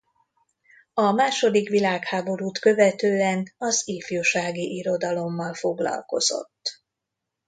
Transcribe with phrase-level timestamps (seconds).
[0.93, 6.81] A második világháborút követően az ifjúsági irodalommal foglalkozott.